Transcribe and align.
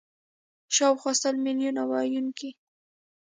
شاوخوا 0.75 1.13
سل 1.21 1.35
میلیونه 1.45 1.81
ویونکي 1.91 2.49